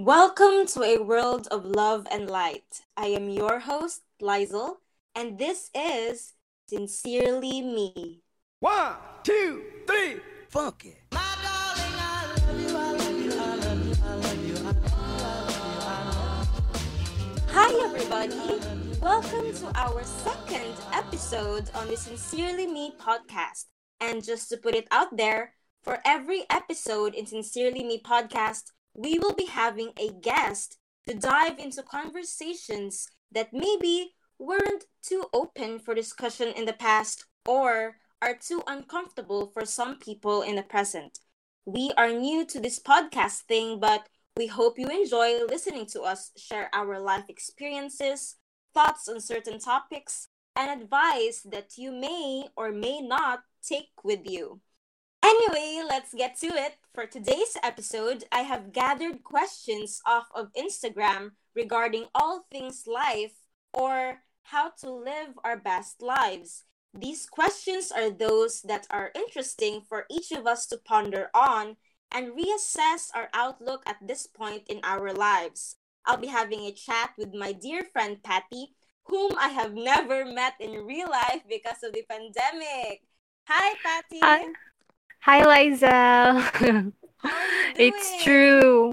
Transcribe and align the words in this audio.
Welcome 0.00 0.66
to 0.74 0.82
a 0.82 0.98
world 0.98 1.46
of 1.52 1.64
love 1.64 2.08
and 2.10 2.28
light. 2.28 2.82
I 2.96 3.06
am 3.06 3.28
your 3.28 3.60
host, 3.60 4.02
Lizel, 4.20 4.78
and 5.14 5.38
this 5.38 5.70
is 5.72 6.32
Sincerely 6.66 7.62
Me. 7.62 8.20
One, 8.58 8.96
two, 9.22 9.62
three, 9.86 10.16
funky. 10.48 10.96
Hi, 17.52 17.70
everybody. 17.84 18.60
Welcome 19.00 19.54
to 19.54 19.70
our 19.76 20.02
second 20.02 20.74
episode 20.92 21.70
on 21.72 21.86
the 21.86 21.96
Sincerely 21.96 22.66
Me 22.66 22.92
podcast. 22.98 23.66
And 24.00 24.24
just 24.24 24.48
to 24.48 24.56
put 24.56 24.74
it 24.74 24.88
out 24.90 25.16
there, 25.16 25.54
for 25.84 26.00
every 26.04 26.44
episode 26.50 27.14
in 27.14 27.26
Sincerely 27.26 27.84
Me 27.84 28.02
podcast, 28.04 28.72
we 28.94 29.18
will 29.18 29.34
be 29.34 29.46
having 29.46 29.90
a 29.98 30.10
guest 30.12 30.78
to 31.06 31.14
dive 31.14 31.58
into 31.58 31.82
conversations 31.82 33.08
that 33.32 33.52
maybe 33.52 34.14
weren't 34.38 34.84
too 35.02 35.24
open 35.32 35.78
for 35.78 35.94
discussion 35.94 36.48
in 36.48 36.64
the 36.64 36.72
past 36.72 37.26
or 37.46 37.96
are 38.22 38.36
too 38.36 38.62
uncomfortable 38.66 39.50
for 39.52 39.66
some 39.66 39.98
people 39.98 40.42
in 40.42 40.56
the 40.56 40.62
present. 40.62 41.18
We 41.66 41.92
are 41.96 42.10
new 42.10 42.46
to 42.46 42.60
this 42.60 42.78
podcast 42.78 43.42
thing, 43.42 43.80
but 43.80 44.08
we 44.36 44.46
hope 44.46 44.78
you 44.78 44.88
enjoy 44.88 45.44
listening 45.44 45.86
to 45.86 46.02
us 46.02 46.30
share 46.36 46.70
our 46.72 46.98
life 46.98 47.24
experiences, 47.28 48.36
thoughts 48.72 49.08
on 49.08 49.20
certain 49.20 49.58
topics, 49.58 50.28
and 50.56 50.82
advice 50.82 51.42
that 51.50 51.76
you 51.76 51.92
may 51.92 52.46
or 52.56 52.72
may 52.72 53.00
not 53.00 53.40
take 53.62 53.90
with 54.02 54.20
you. 54.24 54.60
Anyway, 55.34 55.82
let's 55.88 56.14
get 56.14 56.38
to 56.38 56.46
it. 56.46 56.76
For 56.94 57.06
today's 57.06 57.56
episode, 57.62 58.22
I 58.30 58.42
have 58.42 58.72
gathered 58.72 59.24
questions 59.24 60.00
off 60.06 60.28
of 60.32 60.52
Instagram 60.54 61.32
regarding 61.56 62.06
all 62.14 62.46
things 62.52 62.84
life 62.86 63.34
or 63.72 64.22
how 64.44 64.70
to 64.80 64.90
live 64.92 65.34
our 65.42 65.56
best 65.56 66.00
lives. 66.00 66.62
These 66.92 67.26
questions 67.26 67.90
are 67.90 68.10
those 68.10 68.62
that 68.62 68.86
are 68.90 69.10
interesting 69.16 69.82
for 69.88 70.06
each 70.08 70.30
of 70.30 70.46
us 70.46 70.66
to 70.66 70.78
ponder 70.78 71.30
on 71.34 71.76
and 72.12 72.38
reassess 72.38 73.10
our 73.12 73.28
outlook 73.34 73.82
at 73.86 73.96
this 74.06 74.28
point 74.28 74.62
in 74.68 74.78
our 74.84 75.12
lives. 75.12 75.76
I'll 76.06 76.18
be 76.18 76.28
having 76.28 76.60
a 76.60 76.72
chat 76.72 77.10
with 77.18 77.34
my 77.34 77.50
dear 77.50 77.82
friend 77.92 78.22
Patty, 78.22 78.76
whom 79.06 79.32
I 79.36 79.48
have 79.48 79.74
never 79.90 80.24
met 80.24 80.54
in 80.60 80.86
real 80.86 81.10
life 81.10 81.42
because 81.48 81.82
of 81.82 81.92
the 81.92 82.04
pandemic. 82.08 83.02
Hi, 83.48 83.74
Patty. 83.82 84.20
Hi. 84.22 84.46
Hi, 85.24 85.40
Liza. 85.40 86.52
it's 87.80 88.22
true. 88.22 88.92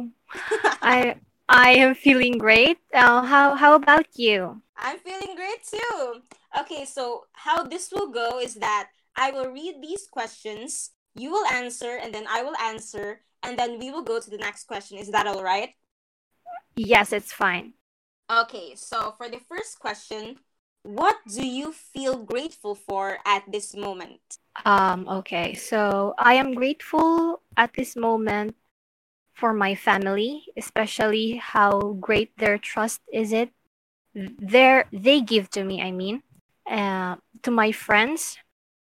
I 0.79 1.19
I 1.49 1.75
am 1.75 1.91
feeling 1.91 2.39
great. 2.39 2.79
Uh, 2.95 3.19
how 3.27 3.59
how 3.59 3.75
about 3.75 4.07
you? 4.15 4.63
I'm 4.79 4.95
feeling 5.03 5.35
great 5.35 5.59
too. 5.67 6.23
Okay, 6.55 6.87
so 6.87 7.27
how 7.35 7.67
this 7.67 7.91
will 7.91 8.15
go 8.15 8.39
is 8.39 8.55
that 8.63 8.95
I 9.11 9.35
will 9.35 9.51
read 9.51 9.83
these 9.83 10.07
questions, 10.07 10.95
you 11.19 11.35
will 11.35 11.43
answer, 11.51 11.99
and 11.99 12.15
then 12.15 12.23
I 12.31 12.47
will 12.47 12.55
answer, 12.63 13.27
and 13.43 13.59
then 13.59 13.75
we 13.75 13.91
will 13.91 14.07
go 14.07 14.23
to 14.23 14.29
the 14.31 14.39
next 14.39 14.71
question. 14.71 15.03
Is 15.03 15.11
that 15.11 15.27
all 15.27 15.43
right? 15.43 15.75
Yes, 16.79 17.11
it's 17.11 17.35
fine. 17.35 17.75
Okay, 18.31 18.79
so 18.79 19.19
for 19.19 19.27
the 19.27 19.43
first 19.51 19.83
question, 19.83 20.39
what 20.83 21.17
do 21.27 21.45
you 21.45 21.71
feel 21.71 22.17
grateful 22.17 22.75
for 22.75 23.19
at 23.25 23.43
this 23.51 23.75
moment? 23.75 24.19
Um, 24.65 25.07
okay, 25.07 25.53
so 25.53 26.13
I 26.17 26.35
am 26.35 26.53
grateful 26.53 27.41
at 27.57 27.73
this 27.73 27.95
moment 27.95 28.55
for 29.33 29.53
my 29.53 29.75
family, 29.75 30.45
especially 30.57 31.37
how 31.37 31.97
great 31.99 32.37
their 32.37 32.57
trust 32.57 33.01
is 33.13 33.31
it. 33.31 33.49
Their 34.13 34.85
they 34.91 35.21
give 35.21 35.49
to 35.51 35.63
me, 35.63 35.81
I 35.81 35.91
mean, 35.91 36.23
uh, 36.69 37.15
to 37.43 37.51
my 37.51 37.71
friends 37.71 38.37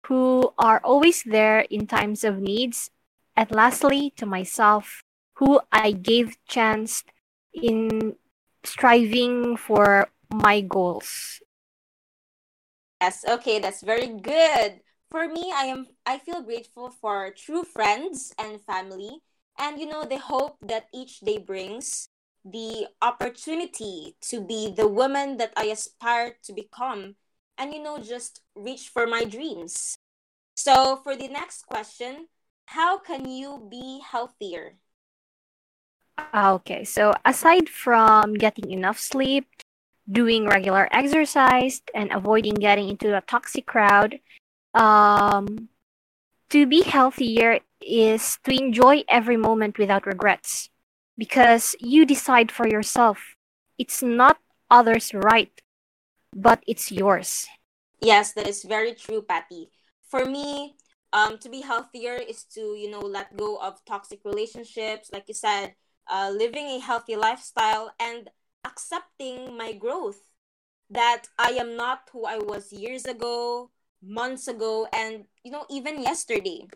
who 0.06 0.54
are 0.58 0.80
always 0.84 1.24
there 1.24 1.60
in 1.68 1.86
times 1.86 2.22
of 2.22 2.38
needs, 2.38 2.90
and 3.36 3.50
lastly 3.50 4.12
to 4.16 4.24
myself, 4.24 5.02
who 5.34 5.60
I 5.72 5.90
gave 5.90 6.36
chance 6.46 7.02
in 7.52 8.14
striving 8.62 9.56
for 9.56 10.08
my 10.30 10.60
goals. 10.60 11.40
Yes, 13.00 13.24
okay, 13.28 13.58
that's 13.58 13.82
very 13.82 14.08
good. 14.08 14.80
For 15.10 15.28
me, 15.28 15.52
I 15.54 15.66
am 15.66 15.86
I 16.06 16.18
feel 16.18 16.42
grateful 16.42 16.90
for 16.90 17.30
true 17.30 17.62
friends 17.64 18.32
and 18.38 18.60
family 18.60 19.22
and 19.58 19.80
you 19.80 19.86
know 19.86 20.04
the 20.04 20.18
hope 20.18 20.58
that 20.62 20.88
each 20.92 21.20
day 21.20 21.38
brings, 21.38 22.08
the 22.44 22.88
opportunity 23.02 24.16
to 24.28 24.40
be 24.40 24.70
the 24.72 24.88
woman 24.88 25.36
that 25.38 25.52
I 25.56 25.66
aspire 25.66 26.36
to 26.44 26.52
become 26.52 27.16
and 27.58 27.72
you 27.72 27.82
know 27.82 27.98
just 27.98 28.42
reach 28.54 28.88
for 28.88 29.06
my 29.06 29.24
dreams. 29.24 29.96
So, 30.56 30.96
for 31.02 31.16
the 31.16 31.28
next 31.28 31.66
question, 31.66 32.28
how 32.66 32.98
can 32.98 33.28
you 33.30 33.68
be 33.70 34.00
healthier? 34.04 34.78
Ah, 36.18 36.52
Okay, 36.54 36.84
so 36.84 37.12
aside 37.24 37.68
from 37.68 38.34
getting 38.34 38.70
enough 38.70 38.98
sleep, 38.98 39.46
doing 40.10 40.46
regular 40.46 40.88
exercise, 40.92 41.82
and 41.94 42.12
avoiding 42.12 42.54
getting 42.54 42.88
into 42.88 43.16
a 43.16 43.20
toxic 43.20 43.66
crowd, 43.66 44.20
um, 44.74 45.68
to 46.50 46.66
be 46.66 46.82
healthier 46.82 47.60
is 47.80 48.38
to 48.44 48.54
enjoy 48.54 49.02
every 49.08 49.36
moment 49.36 49.78
without 49.78 50.06
regrets 50.06 50.70
because 51.18 51.74
you 51.80 52.06
decide 52.06 52.52
for 52.52 52.68
yourself. 52.68 53.36
It's 53.78 54.02
not 54.02 54.38
others' 54.70 55.12
right, 55.12 55.52
but 56.34 56.62
it's 56.66 56.90
yours. 56.90 57.46
Yes, 58.00 58.32
that 58.32 58.46
is 58.48 58.64
very 58.64 58.94
true, 58.94 59.22
Patty. 59.22 59.70
For 60.08 60.24
me, 60.24 60.76
um, 61.12 61.38
to 61.38 61.48
be 61.48 61.62
healthier 61.62 62.14
is 62.14 62.44
to, 62.54 62.60
you 62.76 62.90
know, 62.90 63.00
let 63.00 63.36
go 63.36 63.56
of 63.56 63.84
toxic 63.84 64.20
relationships, 64.24 65.10
like 65.12 65.24
you 65.28 65.34
said, 65.34 65.74
uh, 66.10 66.30
living 66.30 66.66
a 66.66 66.78
healthy 66.78 67.16
lifestyle 67.16 67.92
and 67.98 68.30
accepting 68.66 69.56
my 69.56 69.72
growth. 69.72 70.34
That 70.90 71.30
I 71.38 71.50
am 71.58 71.76
not 71.76 72.10
who 72.12 72.26
I 72.26 72.38
was 72.38 72.72
years 72.72 73.06
ago, 73.06 73.70
months 74.02 74.46
ago, 74.46 74.86
and, 74.92 75.24
you 75.42 75.50
know, 75.50 75.66
even 75.70 76.02
yesterday. 76.02 76.68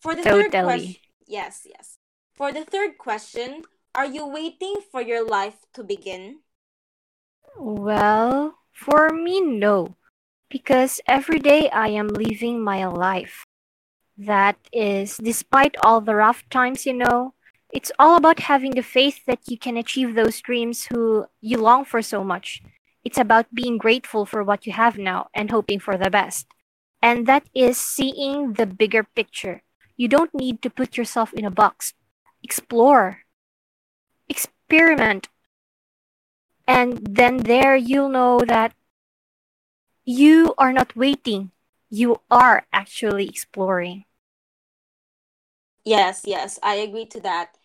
For 0.00 0.14
the 0.14 0.22
third 0.22 0.50
question, 0.50 1.02
yes, 1.26 1.66
yes. 1.66 1.98
For 2.34 2.52
the 2.52 2.64
third 2.64 2.98
question, 2.98 3.62
are 3.94 4.06
you 4.06 4.26
waiting 4.26 4.76
for 4.90 5.02
your 5.02 5.26
life 5.26 5.66
to 5.74 5.82
begin? 5.82 6.40
Well, 7.56 8.54
for 8.72 9.10
me, 9.10 9.40
no, 9.40 9.96
because 10.50 11.00
every 11.06 11.38
day 11.38 11.68
I 11.70 11.88
am 11.88 12.08
living 12.08 12.62
my 12.62 12.86
life. 12.86 13.44
That 14.16 14.58
is, 14.72 15.18
despite 15.18 15.76
all 15.82 16.00
the 16.00 16.14
rough 16.14 16.48
times, 16.50 16.86
you 16.86 16.94
know, 16.94 17.34
it's 17.72 17.92
all 17.98 18.16
about 18.16 18.40
having 18.40 18.72
the 18.72 18.82
faith 18.82 19.24
that 19.26 19.40
you 19.46 19.58
can 19.58 19.76
achieve 19.76 20.14
those 20.14 20.40
dreams 20.40 20.86
who 20.86 21.26
you 21.40 21.58
long 21.58 21.84
for 21.84 22.00
so 22.02 22.24
much. 22.24 22.62
It's 23.04 23.18
about 23.18 23.54
being 23.54 23.78
grateful 23.78 24.24
for 24.26 24.42
what 24.42 24.66
you 24.66 24.72
have 24.72 24.98
now 24.98 25.28
and 25.34 25.50
hoping 25.50 25.78
for 25.78 25.96
the 25.96 26.10
best. 26.10 26.46
And 27.02 27.26
that 27.26 27.48
is 27.54 27.78
seeing 27.78 28.54
the 28.54 28.66
bigger 28.66 29.04
picture. 29.04 29.62
You 29.96 30.08
don't 30.08 30.34
need 30.34 30.62
to 30.62 30.70
put 30.70 30.96
yourself 30.96 31.32
in 31.32 31.44
a 31.44 31.50
box. 31.50 31.94
Explore, 32.42 33.20
experiment, 34.28 35.28
and 36.66 36.98
then 37.02 37.38
there 37.38 37.76
you'll 37.76 38.08
know 38.08 38.40
that 38.46 38.74
you 40.04 40.54
are 40.56 40.72
not 40.72 40.96
waiting. 40.96 41.50
You 41.90 42.20
are 42.30 42.66
actually 42.72 43.28
exploring. 43.28 44.04
Yes, 45.84 46.22
yes, 46.24 46.58
I 46.62 46.76
agree 46.76 47.06
to 47.06 47.20
that. 47.20 47.57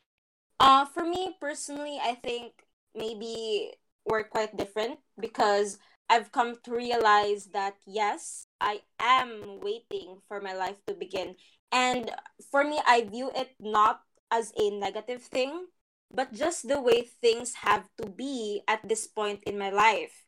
Uh, 0.59 0.85
for 0.85 1.03
me 1.03 1.35
personally, 1.39 1.99
I 2.01 2.15
think 2.15 2.53
maybe 2.95 3.71
we're 4.05 4.23
quite 4.23 4.55
different 4.57 4.99
because 5.19 5.77
I've 6.09 6.31
come 6.31 6.55
to 6.63 6.71
realize 6.75 7.47
that 7.53 7.75
yes, 7.85 8.47
I 8.61 8.81
am 8.99 9.59
waiting 9.61 10.19
for 10.27 10.41
my 10.41 10.53
life 10.53 10.77
to 10.87 10.93
begin. 10.93 11.35
And 11.71 12.11
for 12.51 12.63
me, 12.63 12.79
I 12.85 13.03
view 13.03 13.31
it 13.35 13.55
not 13.59 14.01
as 14.31 14.51
a 14.57 14.69
negative 14.69 15.23
thing, 15.23 15.67
but 16.11 16.33
just 16.33 16.67
the 16.67 16.81
way 16.81 17.01
things 17.21 17.53
have 17.65 17.87
to 18.01 18.09
be 18.09 18.61
at 18.67 18.87
this 18.87 19.07
point 19.07 19.43
in 19.45 19.57
my 19.57 19.69
life. 19.69 20.25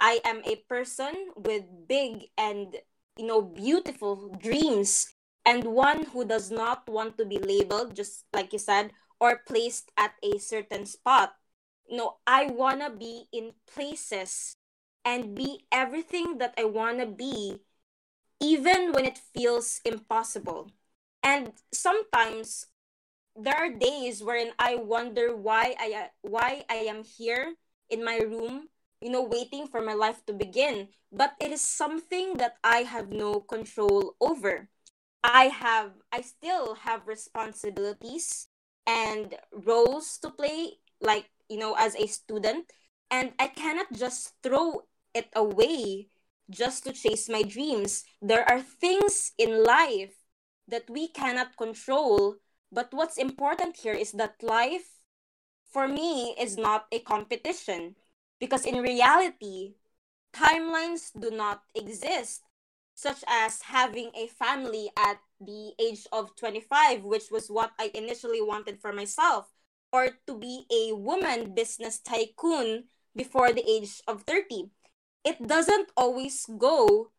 I 0.00 0.20
am 0.24 0.42
a 0.44 0.56
person 0.68 1.12
with 1.36 1.64
big 1.88 2.30
and 2.36 2.76
you 3.16 3.26
know 3.26 3.42
beautiful 3.42 4.30
dreams 4.38 5.14
and 5.44 5.64
one 5.64 6.04
who 6.12 6.24
does 6.24 6.50
not 6.50 6.88
want 6.88 7.18
to 7.18 7.24
be 7.24 7.38
labeled 7.38 7.96
just 7.96 8.24
like 8.32 8.52
you 8.52 8.58
said 8.58 8.92
or 9.20 9.38
placed 9.46 9.90
at 9.96 10.14
a 10.22 10.38
certain 10.38 10.86
spot 10.86 11.34
no 11.90 12.16
i 12.26 12.46
want 12.46 12.80
to 12.80 12.90
be 12.90 13.26
in 13.32 13.52
places 13.66 14.54
and 15.04 15.34
be 15.34 15.64
everything 15.72 16.38
that 16.38 16.54
i 16.58 16.64
want 16.64 16.98
to 16.98 17.06
be 17.06 17.58
even 18.40 18.92
when 18.92 19.04
it 19.04 19.18
feels 19.18 19.80
impossible 19.84 20.70
and 21.22 21.52
sometimes 21.72 22.66
there 23.36 23.54
are 23.54 23.70
days 23.70 24.22
wherein 24.22 24.50
I 24.58 24.76
wonder 24.76 25.34
why 25.36 25.74
I 25.78 26.10
why 26.22 26.64
I 26.68 26.90
am 26.90 27.04
here 27.04 27.54
in 27.88 28.04
my 28.04 28.18
room, 28.18 28.68
you 29.00 29.10
know, 29.10 29.22
waiting 29.22 29.68
for 29.68 29.80
my 29.80 29.94
life 29.94 30.24
to 30.26 30.32
begin. 30.32 30.88
But 31.12 31.34
it 31.40 31.52
is 31.52 31.60
something 31.62 32.36
that 32.38 32.58
I 32.64 32.78
have 32.82 33.10
no 33.10 33.40
control 33.40 34.14
over. 34.20 34.68
I 35.22 35.48
have 35.54 35.92
I 36.12 36.22
still 36.22 36.74
have 36.82 37.06
responsibilities 37.06 38.48
and 38.88 39.36
roles 39.52 40.16
to 40.24 40.30
play 40.30 40.80
like, 41.00 41.28
you 41.48 41.58
know, 41.58 41.76
as 41.78 41.94
a 41.94 42.08
student 42.08 42.72
and 43.10 43.32
I 43.38 43.48
cannot 43.48 43.92
just 43.92 44.32
throw 44.42 44.88
it 45.14 45.28
away 45.36 46.08
just 46.50 46.84
to 46.84 46.92
chase 46.92 47.28
my 47.28 47.42
dreams. 47.42 48.04
There 48.22 48.48
are 48.48 48.60
things 48.60 49.32
in 49.36 49.62
life 49.62 50.16
that 50.66 50.88
we 50.88 51.08
cannot 51.08 51.56
control, 51.56 52.36
but 52.72 52.88
what's 52.92 53.18
important 53.18 53.76
here 53.76 53.92
is 53.92 54.12
that 54.12 54.42
life, 54.42 55.04
for 55.70 55.88
me, 55.88 56.34
is 56.40 56.56
not 56.56 56.86
a 56.92 57.00
competition. 57.00 57.96
Because 58.40 58.64
in 58.64 58.80
reality, 58.80 59.74
timelines 60.32 61.10
do 61.18 61.30
not 61.30 61.62
exist, 61.74 62.42
such 62.94 63.24
as 63.26 63.62
having 63.62 64.10
a 64.14 64.28
family 64.28 64.90
at 64.96 65.20
the 65.40 65.72
age 65.78 66.06
of 66.12 66.34
25, 66.36 67.04
which 67.04 67.30
was 67.30 67.48
what 67.48 67.72
I 67.78 67.90
initially 67.94 68.42
wanted 68.42 68.80
for 68.80 68.92
myself, 68.92 69.50
or 69.92 70.10
to 70.26 70.38
be 70.38 70.66
a 70.70 70.94
woman 70.94 71.54
business 71.54 71.98
tycoon 71.98 72.84
before 73.14 73.52
the 73.52 73.68
age 73.68 74.02
of 74.06 74.22
30 74.22 74.70
it 75.24 75.46
doesn't 75.46 75.90
always 75.96 76.46
go 76.58 77.10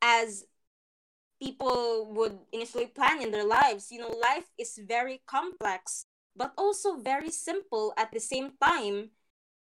as 0.00 0.44
people 1.42 2.08
would 2.14 2.38
initially 2.52 2.86
plan 2.86 3.20
in 3.22 3.30
their 3.30 3.44
lives. 3.44 3.90
You 3.92 4.00
know, 4.00 4.10
life 4.10 4.48
is 4.58 4.80
very 4.82 5.20
complex, 5.26 6.06
but 6.34 6.52
also 6.56 6.96
very 6.96 7.30
simple 7.30 7.92
at 7.96 8.12
the 8.12 8.20
same 8.20 8.52
time 8.62 9.10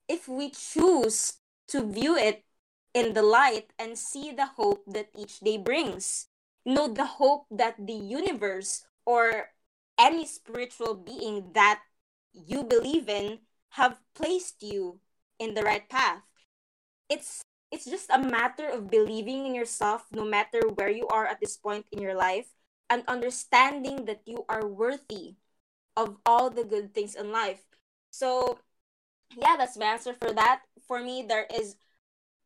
if 0.07 0.27
we 0.27 0.51
choose 0.51 1.39
to 1.69 1.81
view 1.81 2.15
it 2.15 2.45
in 2.94 3.13
the 3.13 3.23
light 3.23 3.73
and 3.79 3.97
see 3.97 4.31
the 4.31 4.45
hope 4.45 4.83
that 4.88 5.09
each 5.18 5.39
day 5.39 5.57
brings. 5.57 6.27
Know, 6.65 6.88
the 6.88 7.06
hope 7.06 7.45
that 7.51 7.75
the 7.77 7.94
universe 7.94 8.85
or 9.06 9.51
any 10.00 10.25
spiritual 10.25 10.95
being 10.95 11.53
that 11.53 11.81
you 12.33 12.63
believe 12.63 13.07
in 13.07 13.39
have 13.69 14.00
placed 14.15 14.63
you 14.63 15.00
in 15.39 15.53
the 15.53 15.62
right 15.63 15.88
path. 15.88 16.23
It's 17.09 17.44
it's 17.71 17.85
just 17.85 18.09
a 18.09 18.19
matter 18.19 18.69
of 18.69 18.89
believing 18.89 19.45
in 19.45 19.53
yourself 19.53 20.06
no 20.12 20.23
matter 20.23 20.62
where 20.75 20.89
you 20.89 21.07
are 21.09 21.25
at 21.25 21.39
this 21.41 21.57
point 21.57 21.85
in 21.91 22.01
your 22.01 22.15
life 22.15 22.47
and 22.89 23.03
understanding 23.07 24.06
that 24.06 24.21
you 24.25 24.45
are 24.47 24.65
worthy 24.65 25.35
of 25.97 26.18
all 26.25 26.50
the 26.50 26.63
good 26.63 26.94
things 26.94 27.15
in 27.15 27.31
life. 27.31 27.63
So, 28.11 28.59
yeah, 29.35 29.56
that's 29.57 29.77
my 29.77 29.85
answer 29.85 30.13
for 30.13 30.31
that. 30.33 30.61
For 30.88 31.01
me, 31.01 31.25
there 31.27 31.47
is 31.53 31.75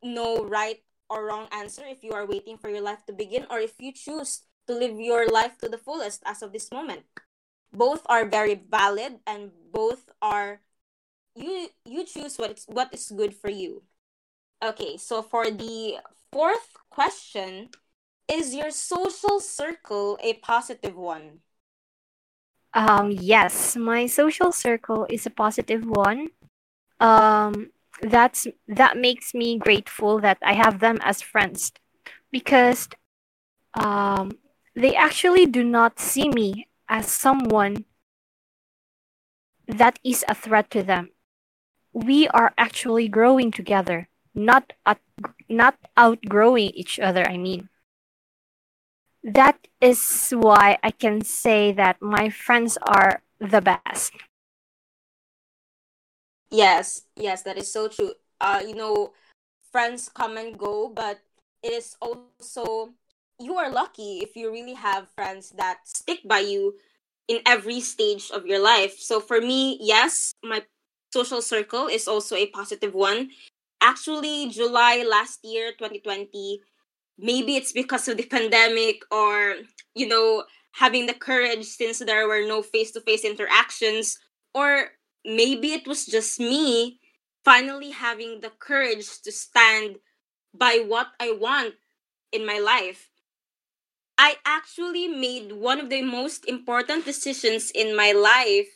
no 0.02 0.44
right 0.46 0.82
or 1.10 1.26
wrong 1.26 1.48
answer 1.52 1.84
if 1.86 2.04
you 2.04 2.14
are 2.14 2.26
waiting 2.26 2.58
for 2.58 2.70
your 2.70 2.82
life 2.82 3.06
to 3.06 3.14
begin 3.14 3.46
or 3.50 3.60
if 3.60 3.74
you 3.80 3.92
choose 3.92 4.44
to 4.68 4.74
live 4.74 5.00
your 5.00 5.28
life 5.28 5.58
to 5.58 5.68
the 5.68 5.78
fullest 5.78 6.22
as 6.26 6.42
of 6.42 6.54
this 6.54 6.72
moment. 6.72 7.04
Both 7.74 8.06
are 8.06 8.26
very 8.26 8.56
valid 8.56 9.20
and 9.26 9.52
both 9.72 10.10
are 10.22 10.62
you 11.36 11.70
you 11.86 12.06
choose 12.06 12.38
what 12.38 12.58
is 12.58 12.66
what 12.68 12.94
is 12.94 13.12
good 13.12 13.34
for 13.34 13.50
you. 13.50 13.84
Okay, 14.62 14.98
so 14.98 15.22
for 15.22 15.50
the 15.50 15.98
fourth 16.32 16.76
question, 16.90 17.70
is 18.28 18.54
your 18.54 18.72
social 18.72 19.40
circle 19.40 20.18
a 20.22 20.34
positive 20.42 20.96
one? 20.96 21.42
Um, 22.74 23.10
yes, 23.10 23.76
my 23.76 24.06
social 24.06 24.52
circle 24.52 25.08
is 25.10 25.26
a 25.26 25.34
positive 25.34 25.86
one. 25.86 26.30
Um, 27.00 27.72
that's 28.02 28.48
that 28.68 28.98
makes 28.98 29.34
me 29.34 29.58
grateful 29.58 30.20
that 30.20 30.38
I 30.42 30.54
have 30.54 30.80
them 30.80 31.00
as 31.02 31.22
friends 31.22 31.72
because 32.32 32.88
um, 33.74 34.32
they 34.76 34.96
actually 34.96 35.46
do 35.46 35.64
not 35.64 36.00
see 36.00 36.30
me 36.30 36.68
as 36.88 37.08
someone 37.08 37.86
that 39.68 40.00
is 40.04 40.26
a 40.28 40.36
threat 40.36 40.70
to 40.72 40.84
them. 40.84 41.10
We 41.94 42.28
are 42.30 42.54
actually 42.58 43.08
growing 43.08 43.52
together 43.52 44.10
not 44.36 44.74
at, 44.86 45.00
not 45.48 45.76
outgrowing 45.98 46.72
each 46.74 47.00
other 47.00 47.28
i 47.28 47.38
mean 47.38 47.70
that 49.24 49.68
is 49.82 50.32
why 50.32 50.78
i 50.84 50.92
can 50.92 51.22
say 51.22 51.72
that 51.72 52.02
my 52.02 52.30
friends 52.30 52.78
are 52.84 53.22
the 53.40 53.62
best 53.62 54.14
yes 56.52 57.04
yes 57.16 57.44
that 57.44 57.58
is 57.58 57.72
so 57.72 57.88
true. 57.88 58.14
Uh 58.42 58.62
you 58.66 58.76
know 58.76 59.14
friends 59.72 60.10
come 60.10 60.38
and 60.38 60.58
go 60.58 60.90
but 60.90 61.20
it 61.64 61.74
is 61.74 61.96
also 62.02 62.90
you 63.40 63.56
are 63.56 63.70
lucky 63.72 64.20
if 64.20 64.36
you 64.36 64.52
really 64.52 64.74
have 64.74 65.08
friends 65.16 65.52
that 65.58 65.80
stick 65.86 66.20
by 66.26 66.40
you 66.40 66.76
in 67.28 67.40
every 67.46 67.80
stage 67.80 68.32
of 68.32 68.46
your 68.46 68.60
life. 68.60 68.98
So 69.00 69.20
for 69.20 69.40
me 69.42 69.78
yes 69.82 70.34
my 70.44 70.64
social 71.14 71.42
circle 71.42 71.88
is 71.88 72.08
also 72.08 72.36
a 72.36 72.48
positive 72.48 72.94
one. 72.94 73.30
Actually 73.82 74.50
July 74.50 75.04
last 75.08 75.40
year, 75.44 75.72
2020, 75.78 76.62
maybe 77.18 77.56
it's 77.56 77.72
because 77.72 78.08
of 78.08 78.18
the 78.18 78.26
pandemic 78.26 79.02
or, 79.12 79.56
you 79.96 80.08
know, 80.08 80.44
having 80.74 81.06
the 81.06 81.14
courage 81.14 81.66
since 81.66 82.00
there 82.00 82.28
were 82.28 82.46
no 82.48 82.62
face 82.62 82.92
to 82.92 83.02
face 83.02 83.24
interactions, 83.26 84.20
or 84.54 84.92
maybe 85.26 85.74
it 85.74 85.88
was 85.88 86.06
just 86.06 86.40
me 86.40 87.00
finally 87.46 87.92
having 87.92 88.42
the 88.42 88.50
courage 88.52 89.22
to 89.24 89.32
stand 89.32 89.98
by 90.54 90.84
what 90.86 91.10
I 91.20 91.32
want 91.34 91.76
in 92.32 92.46
my 92.46 92.60
life. 92.60 93.10
I 94.20 94.38
actually 94.46 95.08
made 95.08 95.52
one 95.52 95.80
of 95.80 95.90
the 95.90 96.04
most 96.04 96.46
important 96.48 97.06
decisions 97.06 97.72
in 97.72 97.96
my 97.96 98.12
life 98.12 98.70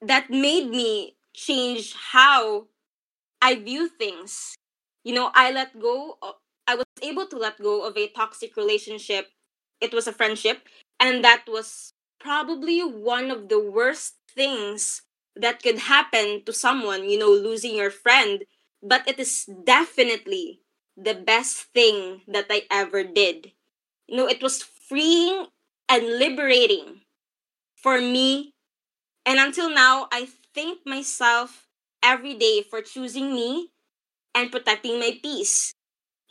that 0.00 0.30
made 0.30 0.68
me 0.70 1.16
change 1.34 1.94
how 2.12 2.66
I 3.42 3.56
view 3.56 3.88
things. 3.88 4.56
You 5.04 5.14
know, 5.14 5.32
I 5.34 5.52
let 5.52 5.78
go. 5.80 6.18
I 6.68 6.76
was 6.76 6.86
able 7.02 7.26
to 7.28 7.38
let 7.38 7.60
go 7.62 7.86
of 7.86 7.96
a 7.96 8.08
toxic 8.10 8.56
relationship. 8.56 9.28
It 9.80 9.94
was 9.94 10.06
a 10.08 10.12
friendship, 10.12 10.68
and 11.00 11.24
that 11.24 11.44
was 11.48 11.92
probably 12.20 12.80
one 12.84 13.30
of 13.30 13.48
the 13.48 13.60
worst 13.60 14.16
things 14.34 15.02
that 15.36 15.62
could 15.62 15.78
happen 15.78 16.42
to 16.44 16.52
someone, 16.52 17.08
you 17.08 17.18
know, 17.18 17.30
losing 17.30 17.74
your 17.76 17.90
friend. 17.90 18.44
But 18.82 19.08
it 19.08 19.18
is 19.18 19.46
definitely 19.64 20.60
the 20.96 21.14
best 21.14 21.72
thing 21.74 22.22
that 22.28 22.46
I 22.50 22.64
ever 22.70 23.04
did. 23.04 23.52
You 24.08 24.16
know, 24.18 24.28
it 24.28 24.42
was 24.42 24.62
freeing 24.62 25.46
and 25.88 26.18
liberating 26.18 27.02
for 27.76 28.00
me. 28.00 28.54
And 29.26 29.38
until 29.40 29.70
now, 29.70 30.08
I 30.12 30.28
thank 30.54 30.86
myself 30.86 31.68
every 32.02 32.34
day 32.34 32.62
for 32.62 32.82
choosing 32.82 33.34
me 33.34 33.70
and 34.34 34.52
protecting 34.52 35.00
my 35.00 35.18
peace. 35.22 35.74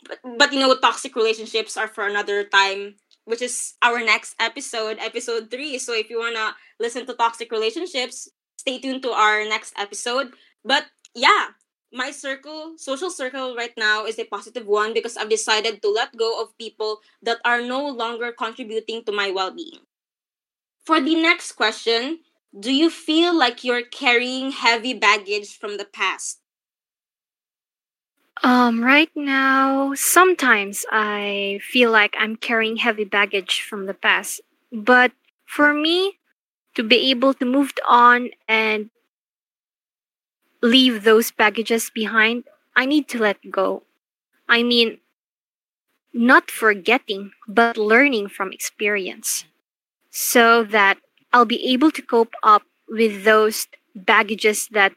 But, 0.08 0.18
but 0.38 0.52
you 0.52 0.60
know, 0.60 0.74
toxic 0.76 1.16
relationships 1.16 1.76
are 1.76 1.88
for 1.88 2.06
another 2.06 2.44
time, 2.44 2.96
which 3.24 3.42
is 3.42 3.74
our 3.82 4.00
next 4.04 4.34
episode, 4.40 4.98
episode 5.00 5.50
three. 5.50 5.78
So 5.78 5.94
if 5.94 6.10
you 6.10 6.18
wanna 6.20 6.54
listen 6.80 7.06
to 7.06 7.14
toxic 7.14 7.50
relationships, 7.52 8.28
stay 8.66 8.78
tuned 8.78 9.02
to 9.02 9.12
our 9.14 9.46
next 9.46 9.72
episode. 9.78 10.34
But 10.64 10.86
yeah, 11.14 11.54
my 11.92 12.10
circle, 12.10 12.74
social 12.76 13.10
circle 13.10 13.54
right 13.54 13.72
now 13.78 14.04
is 14.04 14.18
a 14.18 14.24
positive 14.24 14.66
one 14.66 14.92
because 14.92 15.16
I've 15.16 15.30
decided 15.30 15.80
to 15.82 15.88
let 15.88 16.16
go 16.16 16.42
of 16.42 16.58
people 16.58 16.98
that 17.22 17.38
are 17.44 17.62
no 17.62 17.86
longer 17.86 18.32
contributing 18.32 19.04
to 19.04 19.12
my 19.12 19.30
well 19.30 19.54
being. 19.54 19.86
For 20.84 21.00
the 21.00 21.14
next 21.14 21.52
question, 21.52 22.20
do 22.58 22.74
you 22.74 22.90
feel 22.90 23.36
like 23.36 23.62
you're 23.62 23.86
carrying 23.86 24.50
heavy 24.50 24.94
baggage 24.94 25.56
from 25.58 25.78
the 25.78 25.84
past? 25.84 26.40
Um, 28.42 28.84
right 28.84 29.10
now, 29.16 29.94
sometimes 29.94 30.84
I 30.92 31.60
feel 31.62 31.90
like 31.90 32.14
I'm 32.18 32.36
carrying 32.36 32.76
heavy 32.76 33.04
baggage 33.04 33.62
from 33.62 33.86
the 33.86 33.94
past. 33.94 34.40
But 34.70 35.12
for 35.46 35.72
me, 35.72 36.18
to 36.76 36.84
be 36.84 37.10
able 37.10 37.34
to 37.34 37.44
move 37.44 37.72
on 37.88 38.30
and 38.48 38.90
leave 40.62 41.04
those 41.04 41.30
baggages 41.30 41.90
behind, 41.90 42.44
I 42.76 42.86
need 42.86 43.08
to 43.08 43.18
let 43.18 43.50
go. 43.50 43.82
I 44.48 44.62
mean, 44.62 44.98
not 46.12 46.50
forgetting, 46.50 47.32
but 47.48 47.76
learning 47.76 48.28
from 48.28 48.52
experience 48.52 49.44
so 50.10 50.64
that 50.64 50.98
I'll 51.32 51.44
be 51.44 51.72
able 51.72 51.90
to 51.92 52.02
cope 52.02 52.34
up 52.42 52.62
with 52.88 53.24
those 53.24 53.68
baggages 53.94 54.68
that 54.72 54.92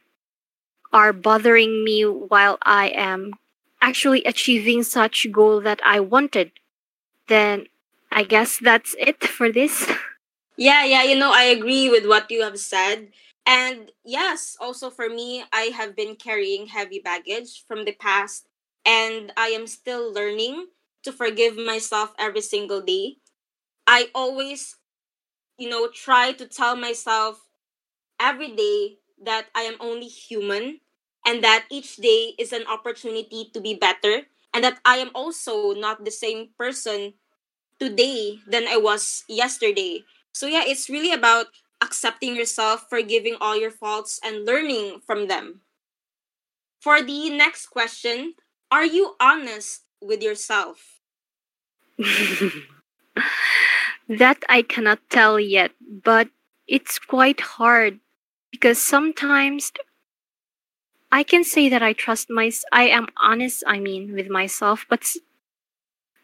are 0.92 1.12
bothering 1.12 1.84
me 1.84 2.04
while 2.04 2.58
I 2.62 2.88
am 2.88 3.34
actually 3.80 4.24
achieving 4.24 4.82
such 4.82 5.26
goal 5.32 5.60
that 5.62 5.80
I 5.84 6.00
wanted, 6.00 6.52
then 7.28 7.66
I 8.10 8.24
guess 8.24 8.58
that's 8.58 8.94
it 8.98 9.22
for 9.24 9.52
this. 9.52 9.90
Yeah, 10.60 10.84
yeah, 10.84 11.02
you 11.04 11.16
know, 11.16 11.32
I 11.32 11.44
agree 11.44 11.88
with 11.88 12.06
what 12.06 12.30
you 12.30 12.42
have 12.42 12.58
said. 12.60 13.12
And 13.46 13.92
yes, 14.04 14.56
also 14.60 14.90
for 14.90 15.08
me, 15.08 15.44
I 15.52 15.72
have 15.74 15.96
been 15.96 16.16
carrying 16.16 16.68
heavy 16.68 17.00
baggage 17.00 17.64
from 17.66 17.84
the 17.84 17.92
past, 17.92 18.46
and 18.84 19.32
I 19.36 19.48
am 19.48 19.66
still 19.66 20.12
learning 20.12 20.68
to 21.04 21.12
forgive 21.12 21.56
myself 21.56 22.12
every 22.18 22.42
single 22.42 22.82
day. 22.82 23.16
I 23.86 24.10
always, 24.14 24.76
you 25.58 25.68
know, 25.70 25.88
try 25.88 26.32
to 26.32 26.46
tell 26.46 26.76
myself 26.76 27.40
every 28.20 28.54
day 28.54 28.98
that 29.24 29.48
I 29.54 29.62
am 29.62 29.76
only 29.80 30.06
human 30.08 30.80
and 31.26 31.44
that 31.44 31.66
each 31.70 31.96
day 31.96 32.34
is 32.38 32.52
an 32.52 32.66
opportunity 32.66 33.50
to 33.54 33.60
be 33.60 33.74
better 33.74 34.22
and 34.54 34.64
that 34.64 34.80
I 34.84 34.98
am 34.98 35.10
also 35.14 35.72
not 35.74 36.04
the 36.04 36.10
same 36.10 36.50
person 36.58 37.14
today 37.80 38.40
than 38.46 38.68
I 38.68 38.78
was 38.78 39.24
yesterday. 39.28 40.04
So 40.32 40.46
yeah, 40.46 40.64
it's 40.66 40.88
really 40.88 41.12
about 41.12 41.46
accepting 41.80 42.36
yourself, 42.36 42.86
forgiving 42.88 43.36
all 43.40 43.56
your 43.56 43.70
faults 43.70 44.20
and 44.22 44.44
learning 44.44 45.00
from 45.06 45.28
them. 45.28 45.62
For 46.80 47.02
the 47.02 47.30
next 47.30 47.66
question, 47.66 48.34
are 48.70 48.84
you 48.84 49.16
honest 49.20 49.82
with 50.00 50.22
yourself? 50.22 51.00
that 54.08 54.42
I 54.48 54.62
cannot 54.62 54.98
tell 55.10 55.38
yet, 55.38 55.72
but 55.80 56.28
it's 56.66 56.98
quite 56.98 57.40
hard 57.40 58.00
because 58.50 58.80
sometimes 58.80 59.72
I 61.12 61.22
can 61.22 61.44
say 61.44 61.68
that 61.68 61.82
I 61.82 61.92
trust 61.92 62.30
my 62.30 62.50
I 62.72 62.84
am 62.88 63.08
honest 63.16 63.64
I 63.66 63.80
mean 63.80 64.14
with 64.14 64.28
myself 64.28 64.86
but 64.88 65.04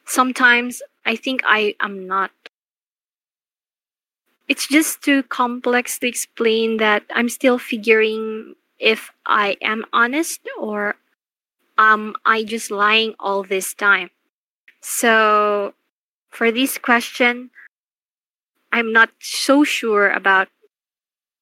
sometimes 0.04 0.82
I 1.04 1.16
think 1.16 1.42
I 1.44 1.74
am 1.80 2.06
not 2.06 2.30
it's 4.48 4.68
just 4.68 5.02
too 5.02 5.22
complex 5.24 5.98
to 5.98 6.06
explain 6.06 6.76
that 6.78 7.02
I'm 7.10 7.28
still 7.28 7.58
figuring 7.58 8.54
if 8.78 9.10
I 9.26 9.56
am 9.62 9.84
honest 9.92 10.40
or 10.58 10.96
am 11.78 12.14
I 12.24 12.44
just 12.44 12.70
lying 12.70 13.14
all 13.18 13.42
this 13.42 13.74
time 13.74 14.10
so 14.80 15.74
for 16.30 16.50
this 16.50 16.78
question 16.78 17.50
I'm 18.72 18.92
not 18.92 19.10
so 19.20 19.64
sure 19.64 20.10
about 20.10 20.48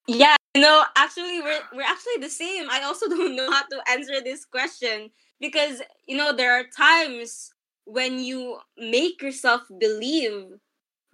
yeah 0.06 0.36
no, 0.56 0.84
actually, 0.96 1.40
we're 1.40 1.62
we're 1.74 1.82
actually 1.82 2.18
the 2.20 2.30
same. 2.30 2.70
I 2.70 2.82
also 2.82 3.08
don't 3.10 3.36
know 3.36 3.50
how 3.50 3.62
to 3.62 3.82
answer 3.90 4.20
this 4.22 4.44
question 4.44 5.10
because 5.40 5.82
you 6.06 6.16
know 6.16 6.32
there 6.32 6.52
are 6.52 6.64
times 6.64 7.52
when 7.86 8.18
you 8.18 8.58
make 8.78 9.20
yourself 9.20 9.62
believe 9.78 10.46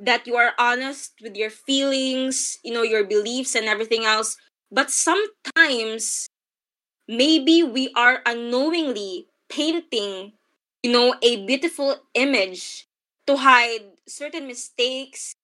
that 0.01 0.27
you 0.27 0.37
are 0.37 0.53
honest 0.59 1.15
with 1.23 1.37
your 1.37 1.51
feelings, 1.51 2.59
you 2.65 2.73
know, 2.75 2.83
your 2.83 3.05
beliefs 3.05 3.55
and 3.55 3.67
everything 3.67 4.05
else. 4.05 4.37
But 4.73 4.91
sometimes 4.91 6.29
maybe 7.09 7.63
we 7.63 7.93
are 7.97 8.23
unknowingly 8.27 9.27
painting, 9.49 10.33
you 10.83 10.93
know, 10.93 11.15
a 11.23 11.45
beautiful 11.47 11.97
image 12.15 12.87
to 13.27 13.37
hide 13.37 13.85
certain 14.09 14.47
mistakes 14.47 15.35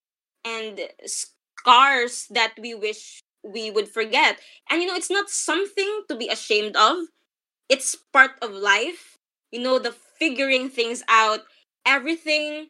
and 0.45 0.81
scars 1.05 2.27
that 2.31 2.53
we 2.59 2.75
wish 2.75 3.21
we 3.43 3.71
would 3.71 3.89
forget. 3.89 4.39
And 4.69 4.81
you 4.81 4.87
know, 4.87 4.95
it's 4.95 5.11
not 5.11 5.29
something 5.29 6.03
to 6.09 6.15
be 6.15 6.27
ashamed 6.29 6.75
of. 6.75 6.97
It's 7.69 7.95
part 8.13 8.31
of 8.41 8.51
life. 8.51 9.17
You 9.51 9.59
know, 9.61 9.79
the 9.79 9.91
figuring 9.91 10.69
things 10.69 11.03
out. 11.09 11.41
Everything 11.85 12.67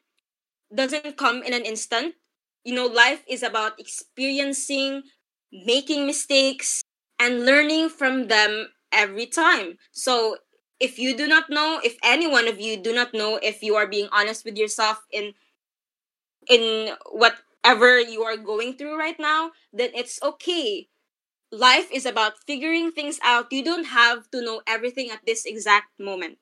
doesn't 0.74 1.18
come 1.18 1.44
in 1.44 1.54
an 1.54 1.64
instant. 1.66 2.16
You 2.64 2.76
know, 2.76 2.86
life 2.88 3.24
is 3.28 3.44
about 3.44 3.80
experiencing, 3.80 5.04
making 5.52 6.06
mistakes, 6.06 6.82
and 7.20 7.46
learning 7.46 7.90
from 7.90 8.28
them 8.28 8.70
every 8.92 9.26
time. 9.26 9.78
So, 9.92 10.38
if 10.80 11.00
you 11.00 11.16
do 11.18 11.28
not 11.28 11.50
know, 11.50 11.80
if 11.84 11.98
any 12.04 12.28
one 12.28 12.48
of 12.48 12.60
you 12.60 12.78
do 12.78 12.94
not 12.94 13.14
know 13.14 13.40
if 13.42 13.64
you 13.64 13.76
are 13.76 13.88
being 13.88 14.10
honest 14.12 14.46
with 14.46 14.58
yourself 14.58 15.04
in 15.12 15.34
in 16.50 16.96
whatever 17.12 18.00
you 18.00 18.24
are 18.24 18.38
going 18.38 18.76
through 18.78 18.98
right 18.98 19.20
now, 19.20 19.52
then 19.74 19.90
it's 19.94 20.22
okay 20.22 20.88
life 21.52 21.90
is 21.94 22.06
about 22.06 22.34
figuring 22.48 22.92
things 22.92 23.20
out. 23.24 23.52
You 23.52 23.64
don't 23.64 23.86
have 23.86 24.30
to 24.32 24.42
know 24.42 24.62
everything 24.68 25.12
at 25.12 25.26
this 25.26 25.46
exact 25.46 26.00
moment. 26.00 26.40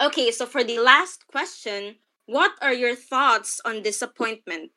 Okay, 0.00 0.30
so 0.30 0.46
for 0.46 0.64
the 0.64 0.78
last 0.78 1.26
question, 1.28 1.96
what 2.26 2.52
are 2.60 2.72
your 2.72 2.94
thoughts 2.94 3.60
on 3.64 3.82
disappointment? 3.82 4.70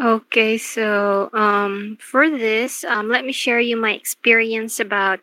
Okay, 0.00 0.58
so 0.58 1.30
um, 1.32 1.98
for 2.00 2.28
this, 2.28 2.82
um, 2.84 3.08
let 3.08 3.24
me 3.24 3.32
share 3.32 3.60
you 3.60 3.76
my 3.76 3.92
experience 3.92 4.80
about 4.80 5.20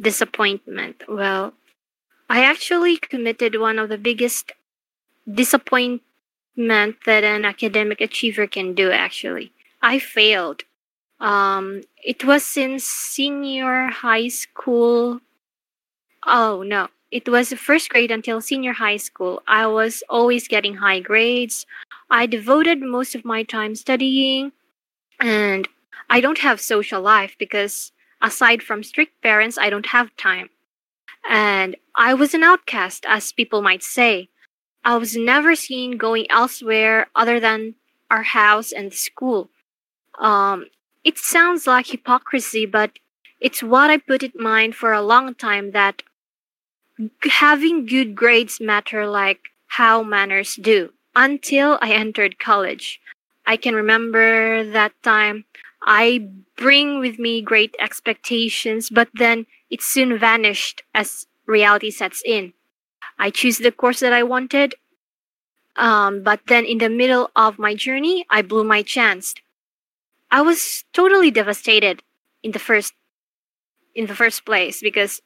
disappointment. 0.00 1.02
Well, 1.08 1.52
I 2.30 2.44
actually 2.44 2.96
committed 2.96 3.60
one 3.60 3.78
of 3.78 3.90
the 3.90 3.98
biggest 3.98 4.52
disappointment 5.30 6.00
that 7.04 7.24
an 7.24 7.44
academic 7.44 8.00
achiever 8.00 8.46
can 8.46 8.74
do. 8.74 8.90
Actually, 8.90 9.52
I 9.82 9.98
failed 9.98 10.64
um, 11.20 11.82
it 12.04 12.24
was 12.24 12.56
in 12.56 12.78
senior 12.78 13.88
high 13.88 14.28
school. 14.28 15.20
Oh 16.26 16.62
no, 16.62 16.88
it 17.10 17.28
was 17.28 17.52
first 17.54 17.88
grade 17.88 18.10
until 18.10 18.40
senior 18.40 18.72
high 18.74 18.98
school. 18.98 19.42
I 19.46 19.66
was 19.66 20.02
always 20.08 20.48
getting 20.48 20.74
high 20.76 21.00
grades. 21.00 21.66
I 22.10 22.26
devoted 22.26 22.80
most 22.80 23.14
of 23.14 23.24
my 23.24 23.42
time 23.42 23.74
studying, 23.74 24.52
and 25.20 25.68
I 26.10 26.20
don't 26.20 26.38
have 26.38 26.60
social 26.60 27.00
life 27.00 27.36
because 27.38 27.92
aside 28.20 28.62
from 28.62 28.82
strict 28.82 29.22
parents, 29.22 29.58
I 29.58 29.70
don't 29.70 29.86
have 29.86 30.16
time. 30.16 30.50
And 31.28 31.76
I 31.94 32.14
was 32.14 32.34
an 32.34 32.42
outcast, 32.42 33.04
as 33.08 33.32
people 33.32 33.62
might 33.62 33.82
say. 33.82 34.28
I 34.84 34.96
was 34.96 35.16
never 35.16 35.54
seen 35.54 35.98
going 35.98 36.26
elsewhere 36.30 37.08
other 37.14 37.40
than 37.40 37.74
our 38.10 38.22
house 38.22 38.72
and 38.72 38.92
school. 38.92 39.50
Um, 40.18 40.66
it 41.04 41.18
sounds 41.18 41.66
like 41.66 41.86
hypocrisy, 41.86 42.66
but 42.66 42.98
it's 43.40 43.62
what 43.62 43.90
I 43.90 43.98
put 43.98 44.22
in 44.22 44.32
mind 44.34 44.74
for 44.74 44.92
a 44.92 45.02
long 45.02 45.34
time 45.34 45.72
that 45.72 46.02
having 47.22 47.86
good 47.86 48.14
grades 48.14 48.60
matter 48.60 49.06
like 49.06 49.50
how 49.68 50.02
manners 50.02 50.56
do 50.56 50.92
until 51.14 51.78
I 51.80 51.92
entered 51.92 52.38
college. 52.38 53.00
I 53.46 53.56
can 53.56 53.74
remember 53.74 54.64
that 54.64 54.92
time 55.02 55.44
I 55.82 56.28
bring 56.56 56.98
with 57.00 57.18
me 57.18 57.40
great 57.40 57.74
expectations, 57.78 58.90
but 58.90 59.08
then 59.14 59.46
it 59.70 59.82
soon 59.82 60.18
vanished 60.18 60.82
as 60.94 61.26
reality 61.46 61.90
sets 61.90 62.22
in. 62.24 62.52
I 63.18 63.30
choose 63.30 63.58
the 63.58 63.72
course 63.72 64.00
that 64.00 64.12
I 64.12 64.22
wanted, 64.22 64.74
um, 65.76 66.22
but 66.22 66.40
then 66.46 66.64
in 66.64 66.78
the 66.78 66.88
middle 66.88 67.30
of 67.36 67.58
my 67.58 67.74
journey, 67.74 68.26
I 68.30 68.42
blew 68.42 68.64
my 68.64 68.82
chance. 68.82 69.34
I 70.30 70.42
was 70.42 70.84
totally 70.92 71.30
devastated 71.30 72.02
in 72.42 72.52
the 72.52 72.58
first 72.58 72.94
in 73.94 74.06
the 74.06 74.14
first 74.14 74.44
place 74.44 74.80
because 74.80 75.22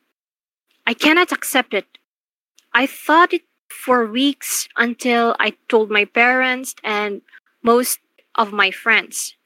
I 0.87 0.95
cannot 0.95 1.33
accept 1.33 1.75
it. 1.75 1.99
I 2.73 2.87
thought 2.87 3.33
it 3.33 3.43
for 3.69 4.07
weeks 4.07 4.69
until 4.77 5.37
I 5.39 5.57
told 5.69 5.91
my 5.91 6.05
parents 6.05 6.75
and 6.85 7.23
most 7.63 8.01
of 8.35 8.53
my 8.53 8.71
friends. 8.71 9.37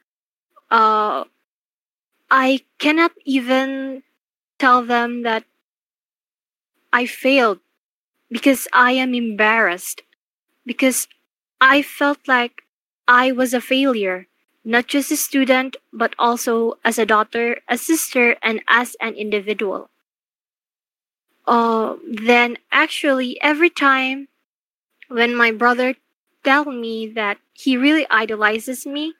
Uh, 0.71 1.25
I 2.31 2.61
cannot 2.78 3.12
even 3.25 4.02
tell 4.59 4.85
them 4.85 5.23
that 5.23 5.45
I 6.93 7.07
failed 7.07 7.61
because 8.31 8.69
I 8.73 8.93
am 8.93 9.14
embarrassed 9.14 10.02
because 10.66 11.09
I 11.61 11.83
felt 11.83 12.26
like 12.28 12.62
I 13.09 13.33
was 13.33 13.55
a 13.55 13.61
failure 13.61 14.28
not 14.66 14.88
just 14.88 15.12
a 15.12 15.16
student, 15.16 15.76
but 15.93 16.14
also 16.19 16.75
as 16.85 16.99
a 16.99 17.07
daughter, 17.07 17.61
a 17.69 17.78
sister, 17.78 18.37
and 18.43 18.61
as 18.66 18.97
an 19.00 19.14
individual. 19.14 19.88
Uh, 21.47 21.97
then 22.09 22.57
actually, 22.73 23.41
every 23.43 23.71
time 23.71 24.29
when 25.09 25.35
my 25.37 25.53
brother 25.53 25.97
tell 26.45 26.67
me 26.67 27.09
that 27.09 27.38
he 27.55 27.76
really 27.76 28.07
idolizes 28.11 28.87
me, 28.87 29.15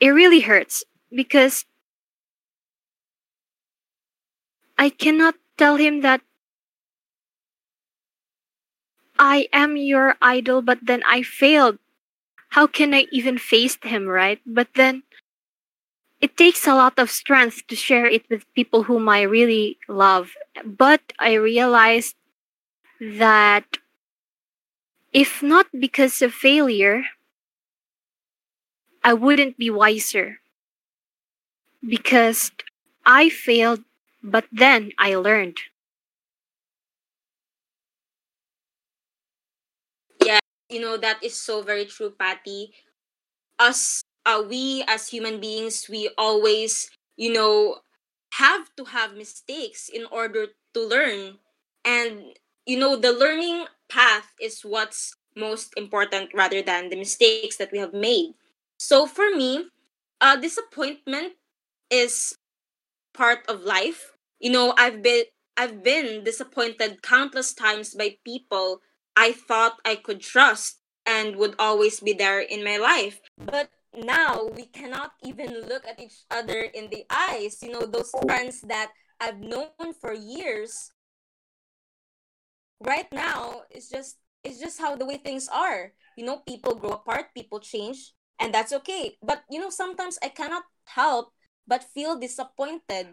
it 0.00 0.08
really 0.10 0.40
hurts 0.40 0.84
because 1.10 1.64
I 4.78 4.88
cannot 4.90 5.34
tell 5.56 5.74
him 5.78 6.02
that 6.02 6.20
I 9.18 9.48
am 9.52 9.76
your 9.76 10.14
idol, 10.22 10.62
but 10.62 10.78
then 10.80 11.02
I 11.04 11.22
failed 11.24 11.80
how 12.50 12.66
can 12.66 12.94
I 12.94 13.06
even 13.12 13.38
face 13.38 13.78
him, 13.82 14.06
right? 14.06 14.40
But 14.46 14.74
then 14.74 15.04
it 16.24 16.36
takes 16.36 16.66
a 16.66 16.74
lot 16.74 16.98
of 16.98 17.10
strength 17.10 17.66
to 17.68 17.76
share 17.76 18.06
it 18.06 18.28
with 18.30 18.52
people 18.54 18.84
whom 18.84 19.08
I 19.08 19.22
really 19.22 19.78
love. 19.88 20.32
But 20.64 21.02
I 21.18 21.34
realized 21.34 22.16
that 23.00 23.78
if 25.14 25.42
not 25.42 25.66
because 25.80 26.20
of 26.20 26.34
failure, 26.34 27.04
I 29.04 29.12
wouldn't 29.14 29.56
be 29.56 29.70
wiser 29.70 30.40
because 31.86 32.50
I 33.06 33.28
failed, 33.30 33.84
but 34.22 34.46
then 34.52 34.92
I 34.98 35.14
learned. 35.14 35.58
Yeah, 40.24 40.40
you 40.68 40.80
know, 40.80 40.96
that 40.96 41.22
is 41.22 41.40
so 41.40 41.62
very 41.62 41.84
true, 41.86 42.10
Patty. 42.10 42.72
Us, 43.58 44.03
uh, 44.26 44.42
we 44.48 44.84
as 44.88 45.08
human 45.08 45.40
beings, 45.40 45.86
we 45.88 46.10
always, 46.18 46.90
you 47.16 47.32
know, 47.32 47.78
have 48.34 48.74
to 48.76 48.84
have 48.86 49.14
mistakes 49.16 49.88
in 49.88 50.06
order 50.10 50.48
to 50.74 50.80
learn. 50.80 51.38
And, 51.84 52.34
you 52.66 52.78
know, 52.78 52.96
the 52.96 53.12
learning 53.12 53.66
path 53.88 54.32
is 54.40 54.62
what's 54.62 55.14
most 55.36 55.72
important 55.76 56.30
rather 56.34 56.62
than 56.62 56.88
the 56.88 56.96
mistakes 56.96 57.56
that 57.56 57.72
we 57.72 57.78
have 57.78 57.92
made. 57.92 58.34
So 58.78 59.06
for 59.06 59.30
me, 59.30 59.66
uh, 60.20 60.36
disappointment 60.36 61.34
is 61.90 62.36
part 63.12 63.46
of 63.48 63.62
life. 63.62 64.12
You 64.40 64.50
know, 64.52 64.74
I've 64.76 65.02
been 65.02 65.24
I've 65.56 65.82
been 65.82 66.24
disappointed 66.24 67.02
countless 67.02 67.52
times 67.54 67.94
by 67.94 68.16
people 68.24 68.80
I 69.16 69.32
thought 69.32 69.78
I 69.84 69.96
could 69.96 70.20
trust 70.20 70.80
and 71.06 71.36
would 71.36 71.54
always 71.58 72.00
be 72.00 72.12
there 72.12 72.40
in 72.40 72.64
my 72.64 72.76
life. 72.78 73.20
But 73.38 73.70
now 73.96 74.46
we 74.54 74.66
cannot 74.66 75.12
even 75.22 75.62
look 75.68 75.86
at 75.86 76.00
each 76.00 76.24
other 76.30 76.60
in 76.74 76.90
the 76.90 77.04
eyes. 77.10 77.62
You 77.62 77.72
know, 77.72 77.86
those 77.86 78.10
friends 78.24 78.62
that 78.62 78.92
I've 79.20 79.40
known 79.40 79.94
for 80.00 80.12
years. 80.12 80.92
Right 82.80 83.08
now, 83.12 83.62
it's 83.70 83.88
just 83.88 84.18
it's 84.42 84.60
just 84.60 84.78
how 84.80 84.96
the 84.96 85.06
way 85.06 85.16
things 85.16 85.48
are. 85.48 85.92
You 86.16 86.24
know, 86.26 86.42
people 86.46 86.74
grow 86.74 86.90
apart, 86.92 87.34
people 87.34 87.60
change, 87.60 88.12
and 88.38 88.52
that's 88.52 88.72
okay. 88.82 89.16
But 89.22 89.44
you 89.50 89.58
know, 89.60 89.70
sometimes 89.70 90.18
I 90.22 90.28
cannot 90.28 90.64
help 90.84 91.32
but 91.66 91.84
feel 91.84 92.18
disappointed. 92.18 93.08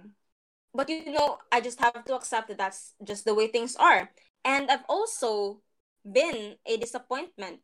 But 0.73 0.89
you 0.89 1.11
know, 1.11 1.39
I 1.51 1.61
just 1.61 1.79
have 1.79 2.03
to 2.05 2.15
accept 2.15 2.49
that 2.49 2.57
that's 2.57 2.93
just 3.03 3.25
the 3.25 3.35
way 3.35 3.47
things 3.47 3.75
are. 3.75 4.09
And 4.43 4.69
I've 4.71 4.85
also 4.89 5.61
been 6.05 6.57
a 6.65 6.77
disappointment. 6.77 7.61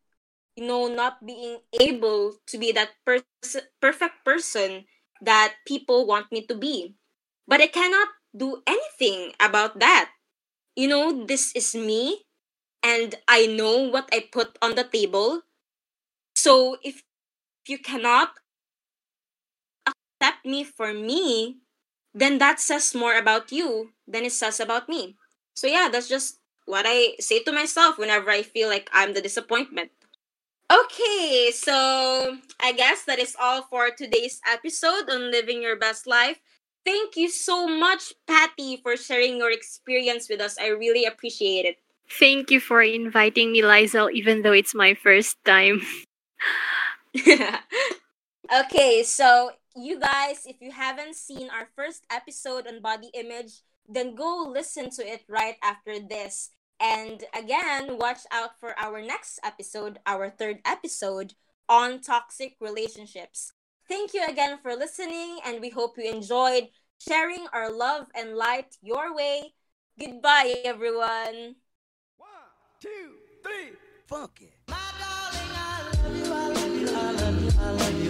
You 0.58 0.66
know, 0.66 0.88
not 0.90 1.22
being 1.24 1.62
able 1.78 2.34
to 2.50 2.58
be 2.58 2.72
that 2.74 2.90
pers- 3.06 3.62
perfect 3.80 4.24
person 4.26 4.86
that 5.22 5.54
people 5.66 6.06
want 6.06 6.32
me 6.32 6.42
to 6.50 6.54
be. 6.56 6.96
But 7.46 7.60
I 7.62 7.68
cannot 7.68 8.08
do 8.36 8.62
anything 8.66 9.34
about 9.38 9.78
that. 9.78 10.10
You 10.76 10.88
know, 10.88 11.24
this 11.26 11.52
is 11.56 11.74
me, 11.74 12.24
and 12.82 13.14
I 13.28 13.46
know 13.46 13.88
what 13.90 14.08
I 14.12 14.28
put 14.32 14.58
on 14.62 14.74
the 14.76 14.84
table. 14.84 15.42
So 16.36 16.78
if 16.82 17.02
you 17.68 17.78
cannot 17.78 18.32
accept 19.86 20.44
me 20.46 20.64
for 20.64 20.92
me, 20.92 21.58
then 22.14 22.38
that 22.38 22.60
says 22.60 22.94
more 22.94 23.16
about 23.16 23.52
you 23.52 23.92
than 24.06 24.24
it 24.24 24.32
says 24.32 24.60
about 24.60 24.88
me. 24.88 25.16
So 25.54 25.66
yeah, 25.66 25.88
that's 25.90 26.08
just 26.08 26.38
what 26.66 26.84
I 26.86 27.16
say 27.20 27.42
to 27.44 27.52
myself 27.52 27.98
whenever 27.98 28.30
I 28.30 28.42
feel 28.42 28.68
like 28.68 28.88
I'm 28.92 29.14
the 29.14 29.22
disappointment. 29.22 29.90
Okay, 30.68 31.50
so 31.54 32.36
I 32.60 32.72
guess 32.72 33.04
that 33.04 33.18
is 33.18 33.34
all 33.40 33.62
for 33.62 33.88
today's 33.90 34.40
episode 34.44 35.08
on 35.08 35.30
living 35.30 35.62
your 35.62 35.76
best 35.76 36.06
life. 36.06 36.36
Thank 36.84 37.16
you 37.16 37.30
so 37.30 37.66
much, 37.66 38.12
Patty, 38.26 38.76
for 38.76 38.96
sharing 38.96 39.38
your 39.38 39.50
experience 39.50 40.28
with 40.28 40.40
us. 40.40 40.58
I 40.60 40.68
really 40.68 41.06
appreciate 41.06 41.64
it. 41.64 41.76
Thank 42.08 42.50
you 42.50 42.60
for 42.60 42.82
inviting 42.82 43.52
me, 43.52 43.62
Lizel, 43.62 44.12
even 44.12 44.42
though 44.42 44.52
it's 44.52 44.74
my 44.74 44.92
first 44.92 45.36
time. 45.44 45.80
okay, 48.52 49.02
so 49.02 49.52
you 49.74 49.98
guys, 49.98 50.44
if 50.44 50.60
you 50.60 50.70
haven't 50.70 51.16
seen 51.16 51.48
our 51.48 51.68
first 51.76 52.04
episode 52.10 52.66
on 52.66 52.80
body 52.80 53.10
image, 53.14 53.64
then 53.88 54.14
go 54.14 54.44
listen 54.52 54.90
to 54.90 55.06
it 55.06 55.24
right 55.28 55.56
after 55.62 55.98
this. 55.98 56.50
And 56.80 57.24
again, 57.34 57.98
watch 57.98 58.20
out 58.30 58.58
for 58.60 58.78
our 58.78 59.02
next 59.02 59.40
episode, 59.44 59.98
our 60.06 60.30
third 60.30 60.58
episode 60.64 61.34
on 61.68 62.00
toxic 62.00 62.56
relationships. 62.60 63.52
Thank 63.88 64.14
you 64.14 64.24
again 64.28 64.58
for 64.62 64.76
listening, 64.76 65.38
and 65.44 65.60
we 65.60 65.70
hope 65.70 65.96
you 65.98 66.10
enjoyed 66.10 66.68
sharing 66.98 67.46
our 67.52 67.72
love 67.72 68.06
and 68.14 68.36
light 68.36 68.76
your 68.82 69.14
way. 69.14 69.54
Goodbye, 69.98 70.54
everyone. 70.64 71.56
One, 72.16 72.48
two, 72.80 73.14
three, 73.42 73.72
funky. 74.06 74.52
My 74.68 74.76
darling, 74.98 75.50
I 75.54 75.82
love 76.02 76.16
you, 76.16 76.32
I 76.32 76.48
love 76.48 76.76
you, 76.76 76.88
I 76.88 77.12
love 77.12 77.42
you, 77.42 77.50
I 77.50 77.52
love 77.52 77.54
you. 77.54 77.60
I 77.60 77.70
love 77.72 78.04
you. 78.04 78.07